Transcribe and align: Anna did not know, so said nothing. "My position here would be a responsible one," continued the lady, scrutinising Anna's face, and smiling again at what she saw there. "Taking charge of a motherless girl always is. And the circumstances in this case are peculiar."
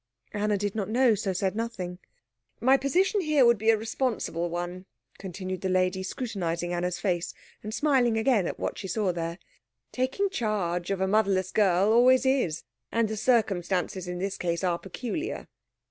Anna 0.31 0.57
did 0.57 0.73
not 0.73 0.89
know, 0.89 1.13
so 1.13 1.31
said 1.31 1.55
nothing. 1.55 1.99
"My 2.59 2.75
position 2.75 3.21
here 3.21 3.45
would 3.45 3.59
be 3.59 3.69
a 3.69 3.77
responsible 3.77 4.49
one," 4.49 4.87
continued 5.19 5.61
the 5.61 5.69
lady, 5.69 6.01
scrutinising 6.01 6.73
Anna's 6.73 6.97
face, 6.97 7.35
and 7.61 7.71
smiling 7.71 8.17
again 8.17 8.47
at 8.47 8.57
what 8.57 8.79
she 8.79 8.87
saw 8.87 9.11
there. 9.13 9.37
"Taking 9.91 10.31
charge 10.31 10.89
of 10.89 11.01
a 11.01 11.07
motherless 11.07 11.51
girl 11.51 11.93
always 11.93 12.25
is. 12.25 12.63
And 12.91 13.09
the 13.09 13.15
circumstances 13.15 14.07
in 14.07 14.17
this 14.17 14.37
case 14.39 14.63
are 14.63 14.79
peculiar." 14.79 15.47